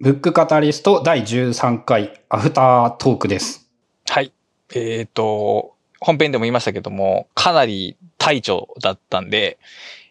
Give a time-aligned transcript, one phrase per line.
[0.00, 3.68] ブックカタリスト第13回アフタートークです。
[4.08, 4.32] はい。
[4.72, 9.58] えっ、と、本編でも言いましたけども、かなり大調だったんで、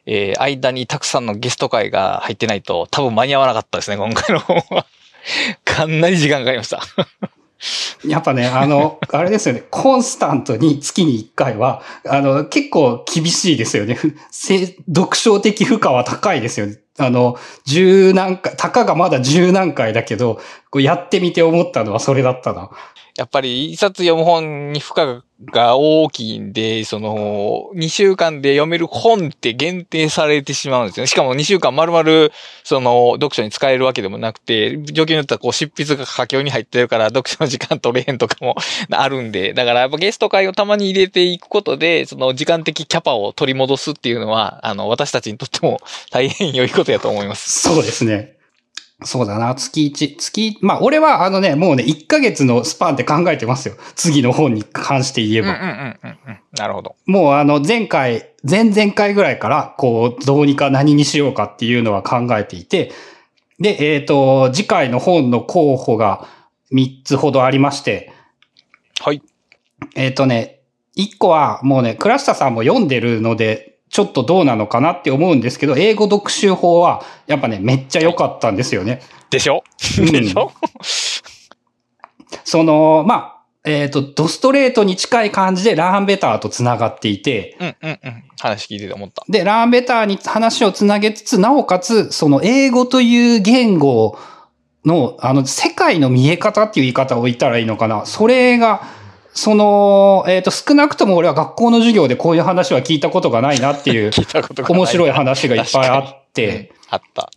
[0.06, 4.86] えー間にたくさんのゲスト会が入ってないと多分間に合わなかったですね、今回の方は。
[5.64, 6.82] かなり時間かかりました。
[8.06, 13.98] やっぱね、あの、あれですよね、コンスタントに月に1回は、あの、結構厳しいですよね。
[14.94, 16.78] 読書的負荷は高いですよね。
[17.00, 20.40] あの、十何回、たかがまだ十何回だけど、
[20.70, 22.70] こうやってみて思ったのはそれだったな。
[23.18, 31.08] やっぱり一冊読む本に負荷が大きいんで、その、2週間で読める本って限定されてしまうんですよね。
[31.08, 32.30] しかも2週間丸々、
[32.64, 38.56] その、読書に使えるわけでもなくて、状況によってはこう、執筆が佳境に入ってるから、読書の時間取れへんとかも
[38.92, 45.80] あるんで、だからやっぱゲスト会をたまに入れていくことで、その、時間的キャパを取り戻すっていうのは、あの、私たちにとっても
[46.12, 47.62] 大変良いことやと思います。
[47.62, 48.37] そうですね。
[49.04, 53.76] そうだな、月1、月、まあ俺はあのね、もうね、1ヶ月のスパンって考えてますよ。
[53.96, 55.50] 次の本に関して言えば。
[55.50, 56.40] うんうんうんうんうん。
[56.58, 56.96] なるほど。
[57.06, 62.92] もうあの前回、前々回ぐらいから、こう、どうにか何にしようかっていうのは考えていて、
[63.60, 66.28] で、えっ、と、次回の本の候補が
[66.72, 68.12] 3つほどありまして、
[69.00, 69.22] はい。
[69.96, 70.62] えっ、とね、
[70.96, 79.02] 1個はもうね、倉下さんも読んでるので、ちょっとどうなのかなって思うんですけど、英語読習法は、やっぱね、めっちゃ良かったんですよね。
[79.32, 79.64] でしょ？
[79.98, 80.52] うんでしょ？
[82.46, 88.24] その、まあ、えっ、と、ドストレートに近い感じでラーンベターと繋がっていて、うんうんうん。
[88.40, 89.26] 話聞いてて思った。
[89.28, 94.20] で、ラーンベターに話をつなげつつ、なおかつ、その英語という言語
[94.86, 98.06] の、あの、世界の見え方っていう言い方を言ったらいいのかな。
[98.06, 98.96] それが、
[99.38, 104.80] その、えっ、と、少なくとも俺は学校の授業でこういう話は聞いたことがないなっていう、 聞いたことがない。
[104.80, 107.30] 面白い話がいっぱいあって、うんあった。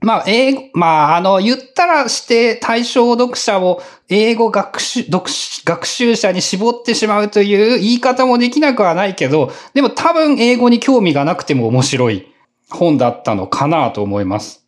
[0.00, 12.26] まあ、英語、まあ、あの、言ったらして対象読者を英語学習、読し学習者に絞ってしまうという言い方もできなくはないけど、でも多分英語に興味がなくても面白い
[12.68, 14.63] 本だったのかなと思います。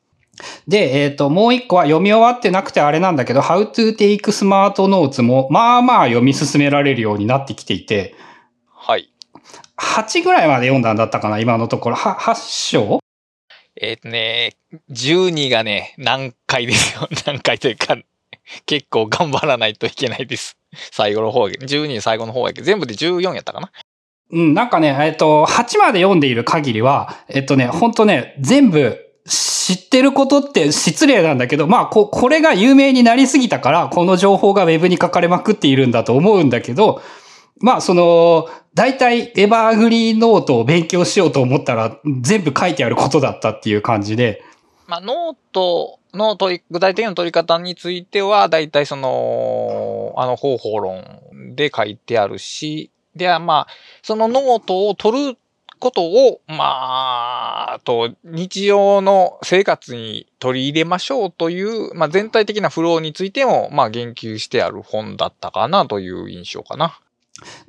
[0.69, 8.15] で、えっ、と、もう一個は読み終わってなくてあれなんだけど、How to Take Smart Notes も、まあまあ読み進められるようになってきていて、
[8.73, 9.11] はい。
[9.79, 11.97] 8ぐらいまで読んだんだったかな、今のところ。
[11.97, 13.01] は、8章？
[13.81, 14.57] えっ、とね、
[14.91, 17.09] 12がね、難解ですよ。
[17.27, 17.97] 難解というか、
[18.65, 20.57] 結構頑張らないといけないです。
[20.93, 23.71] 最後の方やけど、12最後の方やけど、全部で14やったかな。
[24.31, 37.03] うん、なんかね、えっと、8まで読んでいる限りは、えっとね、ほんとね、全部知ってることって失礼なんだけど、まあ、こ、これが有名になりすぎたから、この情報がウェブに書かれまくっているんだと思うんだけど、
[37.59, 44.43] まあ、その、大体エバーグリーノートを勉強しようと思ったら、全部書いてあることだったっていう感じで、
[44.87, 51.03] まあ、ノートの取り、具体的な取り方については、だいたいその、あの方法論
[51.55, 53.67] で書いてあるし、ではまあ、
[54.03, 55.39] そのノートを取る
[55.79, 66.99] ことを、まあ、と、日常の生活に取り入れましょうという、まあ全体的なフローについても、まあ言及してある本だったかなという印象かな。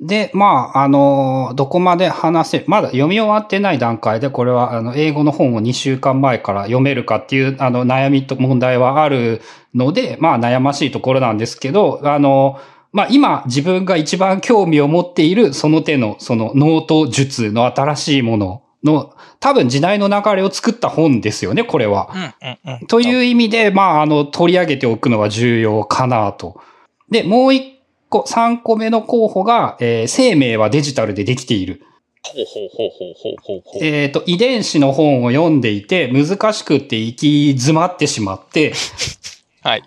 [0.00, 9.42] で、まあ、あの、どこまで話せ、まだ読み終わってない段階で、これは、あの、英語の本を2週間前から読めるかっていう、あの、悩みと問題はある
[9.74, 12.58] ので、まあ、悩ましいところなんですけど、あの、
[12.92, 22.10] まあ、今、自分が一番興味を持っている、その手の、その、ノート術の新しいものの、多分時代の流れを作った本ですよね、これは。
[22.14, 22.86] うんうんうん。
[22.86, 26.60] という意味で、まあ、あの、取り上げておくのは重要かなと。
[27.10, 27.78] で、もう一
[28.08, 31.82] 個、三個目の候補が、えー生命はデジタルでできている。
[32.22, 33.84] ほうほうほうほうほうほうほう。
[33.84, 38.72] えっ、と、遺伝子の本を読んでいて、難しくって行き詰まってしまって、
[39.62, 39.82] はい。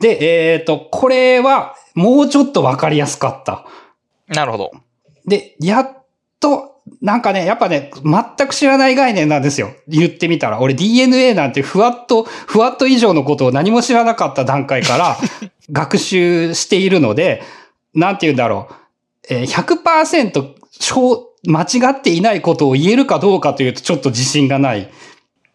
[0.00, 3.66] で、えっ、と、これは、もうちょっとわかりやすかった。
[4.28, 4.70] なるほど。
[5.26, 6.04] で、やっ
[6.40, 9.72] と、なんかね、やっぱね、全く知らない概念なんですよ。
[9.86, 10.60] 言ってみたら。
[10.60, 15.16] 俺 DNA なんてふわっと、ふわっと以上のことを何も知らなかった段階から
[15.70, 17.42] 学習しているので、
[17.94, 18.74] なんて言うんだろう。
[19.28, 24.90] えー100%小間違っていないことを言えるかどうかというとちょっと自信がない。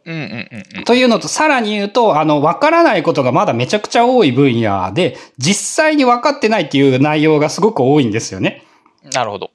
[0.05, 0.83] うんうんうんうん。
[0.83, 8.63] というのと、さらに言うと、あの、わからないことがまだめちゃくちゃ多い分野で、実際に分かってないっていう内容がすごく多いんですよね。
[9.13, 9.51] なるほど。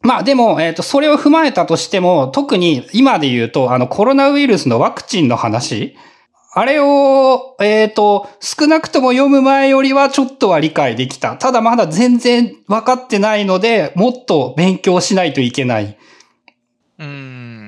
[0.00, 5.96] まあでも、えっ、と、それを踏まえたとしても、特に今で言うと、あの、コロナウイルスのワクチンの話、
[6.56, 11.36] あれを、えっ、と、少なくとも読む前よりはちょっとは理解できた。
[11.36, 15.98] ただまだ全然分かってないので、もっと勉強しないといけない。
[16.98, 17.63] うーん。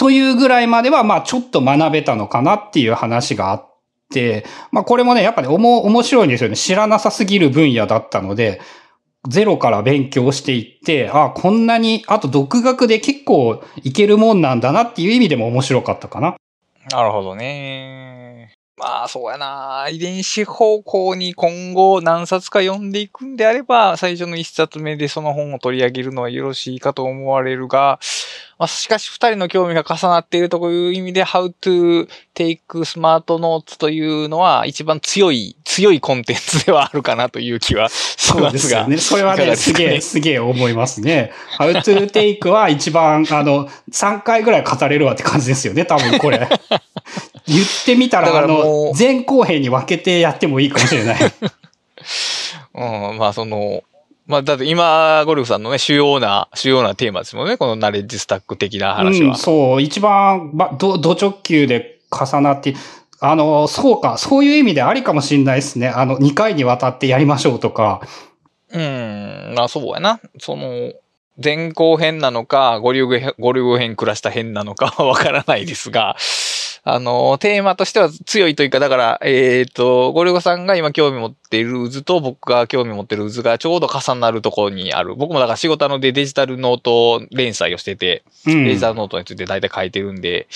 [0.00, 3.70] というぐらいまでは、まあちょっと学べたのかなっていう話があっ
[4.10, 6.56] て、まあこれもね、やっぱり、ね、面白いんですよね。
[6.56, 8.62] 知らなさすぎる分野だったので、
[9.28, 16.36] ゼロから勉強していって、あ、こんなに、あと独学で結構いけるもんなんだなっていう意味でも面白かったかな。
[16.90, 18.54] なるほどね。
[18.80, 19.88] まあ、そうやな。
[19.90, 28.00] 遺伝子方向に今後何冊か読んでいくんであれば、最初の一冊目でその本を取り上げるのはよろしいかと思われるが、
[28.58, 38.40] まあ、しかし二人の興味が重なっているという意味で、How to take smart notes というのは一番強い、強いコンテンツではあるかなという気はしますが。
[38.42, 38.96] そうですよね。
[38.98, 41.32] それはね、すげえ、すげえ思いますね。
[41.58, 46.48] How to take は一番、あの、3回ぐらい語れるわって感じですよね、多分これ。
[47.50, 51.18] 言ってみたら、らあの、前後編に分けてやってもいいかもしれない。
[52.74, 53.82] うん、まあその、
[54.26, 57.56] まあ、だって今、ゴルフさんのね、主要な、主要なテーマですもんね。
[57.56, 59.30] このナレッジスタック的な話は。
[59.30, 59.82] うん、そう。
[59.82, 62.76] 一番、ば、ど、ド直球で重なって、
[63.18, 65.88] あの、そうか、そういう意味でありかもしんないですね。
[65.88, 68.02] あの、2回にわたってやりましょうとか。
[68.72, 70.20] うん、まあそうやな。
[70.38, 70.92] その、
[71.42, 76.16] 前後編なのか、ゴリュグ、ゴリュグ編暮らした編なのかはわからないですが、
[76.82, 85.14] あの、テーマとしては強いというか、だから、えっ、ー、と、ゴリゴさんが今興味持っている渦と僕が興味持っている渦がちょうど重なるところにある。
[85.14, 90.48] 僕もだから仕事のでデジタルノート連載をしてて、うん、デジタルノートについて大体書いてるんで、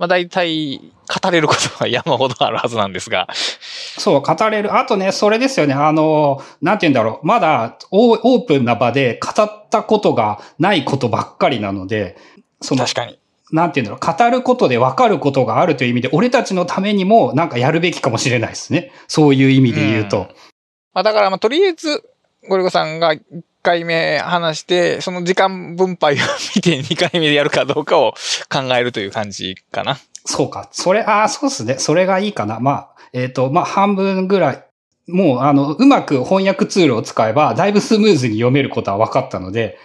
[0.00, 0.78] まあ大体
[1.22, 3.28] 語れることは山ほどあるはずなんですが。
[3.34, 4.74] そう、語れる。
[4.76, 5.74] あとね、それですよね。
[5.74, 7.26] あの、なんて言うんだろう。
[7.26, 12.16] まだオープンな場で語ったことがないことばっかりなので、
[12.62, 13.19] その、確かに。
[13.52, 18.92] なんていうんだろう、語ることで分かることがあるという意味で、俺たちのためにもなんかやるべきかもしれないですね。
[19.08, 20.18] そういう意味で言うと。
[20.18, 22.04] うん、まあ、だからまあとりあえず、
[22.48, 23.20] ゴリゴさんが1
[23.62, 26.16] 回目話して、その時間分配を
[26.56, 28.14] 見て2回目でやるかどうかを
[28.48, 29.98] 考えるという感じかな。
[30.24, 30.68] そうか。
[30.72, 31.78] それ、ああ、そうですね。
[31.78, 32.60] それがいいかな。
[32.60, 34.64] まあ、えっ、ー、と、まあ半分ぐらい。
[35.06, 39.78] もう、あの、うまく翻訳ツールを使えば、だいぶスムーズに読めることは分かったので、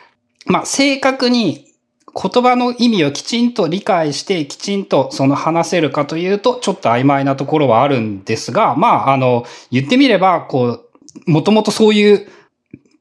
[0.45, 1.73] まあ、正確に
[2.15, 10.85] 言葉の意味をきちんと理解して、きちんとその話せるかというと、ちょっと曖昧なところはあるんですが、まあ、あの、言ってみれば、こ
[11.27, 12.27] う、もともとそういう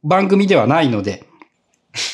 [0.03, 1.25] 番組ではないので、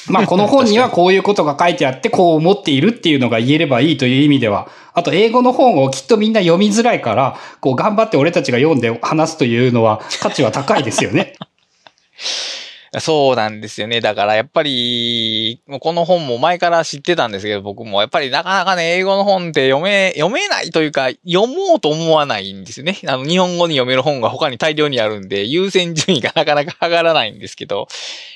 [0.08, 11.32] まあ、 この本にはこういうことが書いてあって、こう思っているっていうのが言えればいいという意味では、あと英語の本をきっとみんな読みづらいから、こう頑張って俺たちが読んで話すというのは価値は高いですよね。
[12.98, 14.00] そうなんですよね。
[14.00, 22.98] だからやっぱり、この本も前から知ってたんですけど、僕もやっぱりなかなかね、英語の本って読め、読めないというか、読もうと思わないんですよね。
[23.06, 27.86] あの、日本語に読める本が他に大量にあるんで、優先順位がなかなか上がらないんですけど、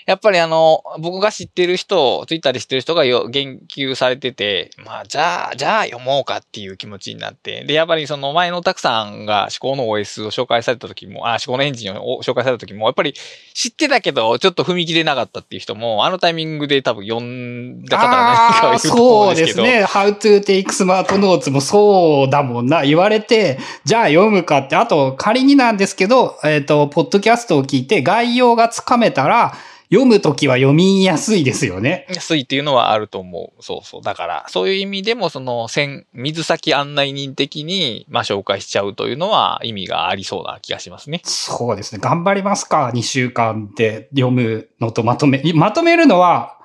[0.07, 13.15] やっぱりあの、僕が知ってる人、ツイッターで知ってる人がよ言及されてて、まあ、じゃあ、じゃあ読もうかっていう気持ちになって、で、やっぱりその前のたくさんが思考の OS を紹介された時も、あ、思考のエンジンを紹介された時も、やっぱり
[13.55, 19.65] 知ってたけど、ちょっと踏み切れなかったっていう人も、あのタイミングで多分読んだ方が何か いると思うんですけど。
[19.65, 19.85] そうですね。
[19.87, 22.83] How to take smart notes もそうだもんな。
[22.83, 29.55] 言われて、じゃあ読むかって、あと仮になんですけど、えっ、ー、と、ポッドキャストを聞いて概要がつかめたら、
[29.91, 32.07] 読むときは読みやすいですよね。
[32.09, 33.63] 安いっていうのはあると思う。
[33.63, 34.03] そうそう。
[34.03, 41.21] だから、そういう意味でも、その、線、水先案内人的に、まあ、紹介しちゃうというのは意味がありそうな気がしますね。
[41.25, 42.01] そうですね。
[42.03, 42.91] 頑張りますか。
[42.95, 46.59] 2週間で読むのとまとめ、まとめるのは、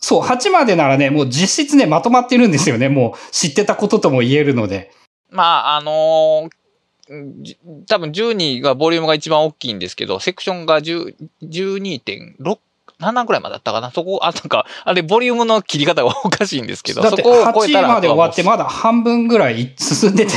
[0.00, 2.88] そう、8までならね、もう実質ね、まとまってるんですよね。
[2.88, 4.92] もう知ってたこととも言えるので。
[5.30, 6.57] まあ、あのー
[7.88, 12.58] 多分12がボリュームが一番大きいんですけど、セクションが12.6
[13.00, 17.88] 7ぐらいまでだったかなそこ、あ、なんか、あれ、ボリュームの切り方がおかしいんですけど、そこを超えたら。
[17.90, 20.32] 8まで終わってまだ半分ぐらい進んでて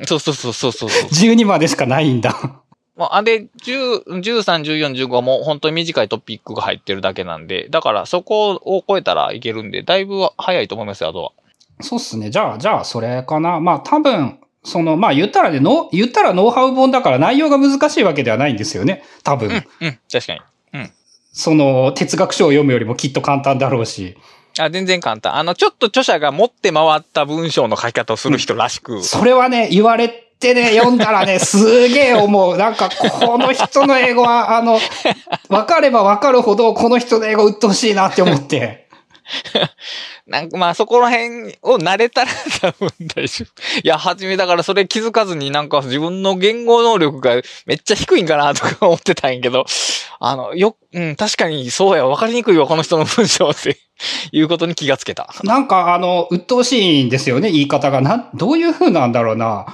[0.00, 0.90] うん、そうそうそうそうそう。
[1.08, 2.60] 12までしかないんだ。
[2.96, 11.32] もうあれ、10、13、14、15はもう本当に短いトピックが入ってるだけなんで、だからそこを超えたらいけるんで、だいぶ早いと思いますよ、あとは。
[11.80, 12.28] そうっすね。
[12.28, 13.58] じゃあ、じゃあ、それかな。
[13.58, 19.02] まあ、多分、その、まあ言ったらね、の、言ったらノウハウ本だから内容が難しいわけではないんですよね。
[19.24, 19.48] 多分。
[19.48, 20.40] うん、うん、確かに。
[20.74, 20.90] うん。
[21.32, 24.16] その、哲学書を読むよりもきっと簡単だろうし。
[24.58, 25.36] あ、全然簡単。
[25.36, 28.96] あの、ちょっと著者が持って回った文章の書き方をする人らしく。
[28.96, 32.56] うん、それはね、言われてね、読んだらね、 すげえ思う。
[32.56, 34.78] なんか、この人の英語は、あの、
[35.48, 38.81] 分かれば分かるほど、この人の英語鬱陶しいなって思って。
[40.26, 43.80] なんかまあそこら辺を慣れたら 多分大丈夫。
[43.82, 49.66] いや、初めだからそれ気づかずになんか自分の言語能力がめっちゃ低いんかなとか思ってたんやけど、
[50.20, 53.78] あの、よ、うん、確かにそうや、わかりにくいわ、この人の文章って
[54.32, 55.34] いうことに気がつけた。
[55.44, 58.00] なんかあの、鬱陶しいんですよね、言い方が。
[58.00, 59.66] な、どういう風なんだろうな。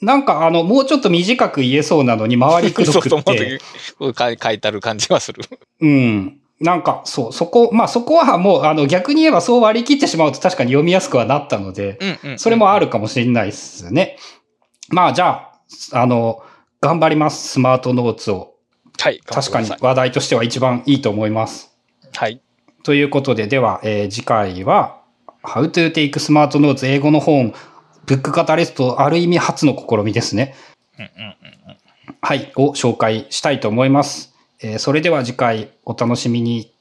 [0.00, 3.60] なんかあの、もうちょっと短く言えそうなのに回りくどそうそう、くって。
[3.98, 5.42] もっと書い書いてある感じはする。
[5.80, 6.40] うん。
[6.60, 11.98] なんか、そう、そこ、まあそこはもう、あの、逆に言えばそう割り切ってしまうと確かに読みやすくはなったので。
[12.36, 14.16] それもあるかもしれないですね。
[14.88, 15.50] まあじゃ
[15.92, 16.42] あ、あの、
[16.80, 18.54] 頑張ります、スマートノーツを。
[18.98, 19.20] はい。
[19.24, 21.70] 確かに話題としては一番いいと思います。
[22.14, 22.40] はい。
[22.82, 24.98] ということで、では、えー次回は、
[25.44, 27.54] How to take smart notes 英語の本、
[28.06, 30.54] ブックカタリスト、ある意味初の試みですね。
[30.98, 31.76] うんうんうん。
[32.20, 34.34] はい、を紹介したいと思います。
[34.60, 36.77] えーそれでは次回お楽しみに。